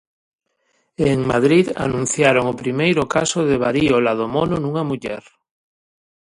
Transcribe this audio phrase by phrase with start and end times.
[1.03, 5.23] E en Madrid anunciaron o primeiro caso de varíola do mono nunha muller.